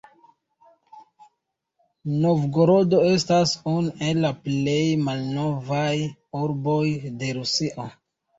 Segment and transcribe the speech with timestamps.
[2.23, 5.93] Novgorodo estas unu el la plej malnovaj
[6.41, 6.83] urboj
[7.23, 7.89] de Rusio.